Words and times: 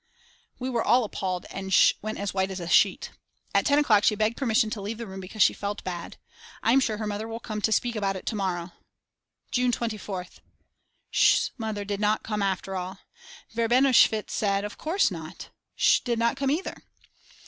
We 0.57 0.67
were 0.67 0.83
all 0.83 1.03
apalled 1.03 1.45
and 1.51 1.71
Sch. 1.71 1.93
went 2.01 2.17
as 2.17 2.33
white 2.33 2.49
as 2.49 2.59
a 2.59 2.67
sheet. 2.67 3.11
At 3.53 3.67
10 3.67 3.77
o'clock 3.77 4.03
she 4.03 4.15
begged 4.15 4.35
permission 4.35 4.71
to 4.71 4.81
leave 4.81 4.97
the 4.97 5.05
room 5.05 5.19
because 5.19 5.43
she 5.43 5.53
felt 5.53 5.83
bad. 5.83 6.17
I'm 6.63 6.79
sure 6.79 6.97
her 6.97 7.05
mother 7.05 7.27
will 7.27 7.39
come 7.39 7.61
to 7.61 7.71
speak 7.71 7.95
about 7.95 8.15
it 8.15 8.25
to 8.25 8.35
morrow. 8.35 8.71
June 9.51 9.71
24th. 9.71 10.39
Sch.'s 11.11 11.51
mother 11.55 11.85
did 11.85 11.99
not 11.99 12.23
come 12.23 12.41
after 12.41 12.75
all. 12.75 12.97
Verbenowitsch 13.53 14.27
said: 14.31 14.65
Of 14.65 14.79
course 14.79 15.11
not! 15.11 15.51
Sch. 15.75 15.99
did 15.99 16.17
not 16.17 16.35
come 16.35 16.49
either. 16.49 16.77